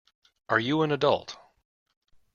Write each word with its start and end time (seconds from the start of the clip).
Are 0.49 0.57
you 0.59 0.81
an 0.81 0.91
adult? 0.91 1.37